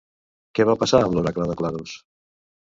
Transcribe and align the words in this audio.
Què 0.59 0.65
va 0.69 0.75
passar 0.85 1.03
amb 1.09 1.19
l'Oracle 1.19 1.47
de 1.53 1.61
Claros? 1.63 1.97